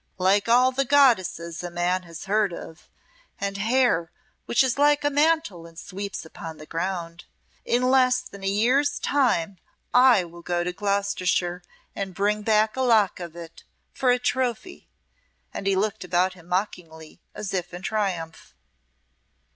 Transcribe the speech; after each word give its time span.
like 0.17 0.49
all 0.49 0.71
the 0.71 0.83
goddesses 0.83 1.61
a 1.63 1.69
man 1.69 2.01
has 2.01 2.25
heard 2.25 2.51
of 2.51 2.89
and 3.39 3.57
hair 3.57 4.11
which 4.47 4.63
is 4.63 4.79
like 4.79 5.03
a 5.03 5.11
mantle 5.11 5.67
and 5.67 5.77
sweeps 5.77 6.25
upon 6.25 6.57
the 6.57 6.65
ground. 6.65 7.25
In 7.65 7.83
less 7.83 8.19
than 8.21 8.43
a 8.43 8.47
year's 8.47 8.97
time 8.97 9.59
I 9.93 10.23
will 10.23 10.41
go 10.41 10.63
to 10.63 10.73
Gloucestershire 10.73 11.61
and 11.95 12.15
bring 12.15 12.41
back 12.41 12.75
a 12.75 12.81
lock 12.81 13.19
of 13.19 13.35
it 13.35 13.63
for 13.93 14.09
a 14.09 14.17
trophy." 14.17 14.89
And 15.53 15.67
he 15.67 15.75
looked 15.75 16.03
about 16.03 16.33
him 16.33 16.47
mockingly, 16.49 17.21
as 17.35 17.53
if 17.53 17.71
in 17.71 17.83
triumph. 17.83 18.55